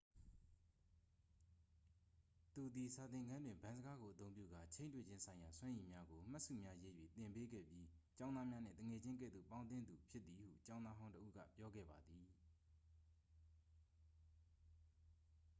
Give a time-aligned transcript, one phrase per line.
[2.53, 7.85] သူသည် စာသင်ခန်းတွင် ဗန်းစကားကိုအသုံးပြုကာ ချိန်းတွေ့ခြင်းဆိုင်ရာစွမ်းရည်များကို မှတ်စုများရေး၍ သင်ပေးခဲ့ပြီး
[8.17, 12.25] ကျောင်းသားများနှင့် သူငယ်ချင်းကဲ့သို့ပေါင်းသင်းသူ' ဖြစ်သည်ဟု ကျောင်းသားဟောင်းတစ်ဦးက ပြောခဲ့ပါသည်